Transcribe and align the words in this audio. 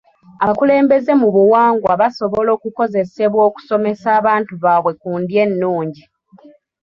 Abakulembeze 0.43 1.11
mu 1.21 1.27
buwangwa 1.35 1.91
basobola 2.01 2.49
okukozesebwa 2.57 3.41
okusomesa 3.49 4.07
abantu 4.19 4.53
baabwe 4.63 4.91
ku 5.01 5.09
ndya 5.21 5.39
ennungi. 5.45 6.03